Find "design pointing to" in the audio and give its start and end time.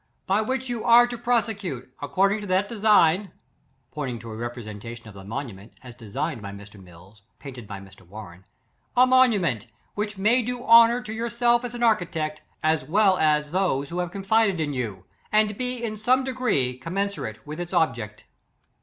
2.67-4.31